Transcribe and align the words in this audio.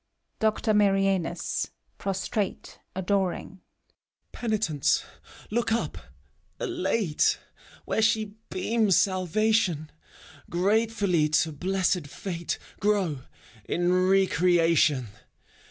DOCTOR 0.39 0.73
MARIANUS 0.73 1.69
(prostrate, 1.99 2.79
adoring). 2.95 3.59
Penitents, 4.31 5.03
look 5.51 5.71
up, 5.71 5.99
elate. 6.59 7.37
Where 7.85 8.01
she 8.01 8.33
beams 8.49 8.97
salvation; 8.97 9.91
Gratefully 10.49 11.29
to 11.29 11.51
blessed 11.51 12.07
fate 12.07 12.57
Grow, 12.79 13.19
in 13.65 13.91
re 13.93 14.25
creation! 14.25 15.09